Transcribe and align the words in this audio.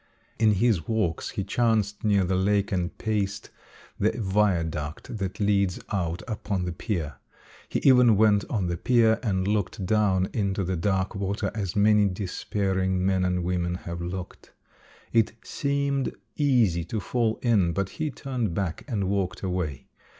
In 0.39 0.53
his 0.53 0.87
walks 0.87 1.29
he 1.29 1.43
chanced 1.43 2.03
near 2.03 2.23
the 2.23 2.33
lake 2.35 2.71
and 2.71 2.97
paced 2.97 3.51
the 3.99 4.09
viaduct 4.13 5.15
that 5.15 5.39
leads 5.39 5.79
out 5.91 6.23
upon 6.27 6.65
the 6.65 6.71
pier. 6.71 7.17
He 7.69 7.81
even 7.81 8.17
went 8.17 8.43
on 8.49 8.65
the 8.65 8.77
pier 8.77 9.19
and 9.21 9.47
looked 9.47 9.85
down 9.85 10.27
into 10.33 10.63
the 10.63 10.75
dark 10.75 11.13
water 11.13 11.51
as 11.53 11.75
many 11.75 12.07
despairing 12.09 13.05
men 13.05 13.23
and 13.23 13.43
women 13.43 13.75
have 13.75 14.01
looked. 14.01 14.51
It 15.13 15.33
seemed 15.43 16.11
easy 16.35 16.83
to 16.85 16.99
fall 16.99 17.37
in, 17.43 17.71
but 17.71 17.89
he 18.01 18.09
turned 18.09 18.55
back 18.55 18.83
and 18.87 19.03
walked 19.07 19.43
away. 19.43 19.85